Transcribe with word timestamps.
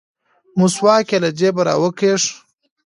مسواک 0.57 1.09
يې 1.11 1.17
له 1.23 1.29
جيبه 1.39 1.61
راوکيښ. 1.67 2.23